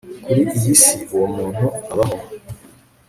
[0.23, 2.17] kuri iyi si uwo muntu abaho